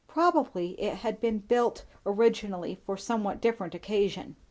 Probably 0.07 0.71
it 0.81 0.95
had 0.95 1.21
been 1.21 1.37
built 1.37 1.85
originally 2.07 2.73
for 2.73 2.97
somewhat 2.97 3.39
different 3.39 3.75
occupation. 3.75 4.35